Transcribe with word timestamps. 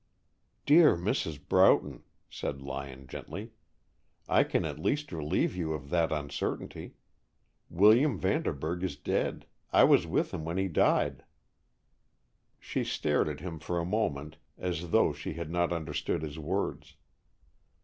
"Dear 0.65 0.95
Mrs. 0.95 1.39
Broughton," 1.47 2.01
said 2.27 2.59
Lyon, 2.59 3.05
gently, 3.05 3.51
"I 4.27 4.43
can 4.43 4.65
at 4.65 4.79
least 4.79 5.11
relieve 5.11 5.55
you 5.55 5.73
of 5.73 5.91
that 5.91 6.11
uncertainty. 6.11 6.95
William 7.69 8.17
Vanderburg 8.17 8.83
is 8.83 8.95
dead. 8.95 9.45
I 9.71 9.83
was 9.83 10.07
with 10.07 10.33
him 10.33 10.43
when 10.43 10.57
he 10.57 10.69
died." 10.69 11.23
She 12.59 12.83
stared 12.83 13.29
at 13.29 13.41
him 13.41 13.59
for 13.59 13.77
a 13.77 13.85
moment 13.85 14.37
as 14.57 14.89
though 14.89 15.13
she 15.13 15.33
had 15.33 15.51
not 15.51 15.71
understood 15.71 16.23
his 16.23 16.39
words. 16.39 16.95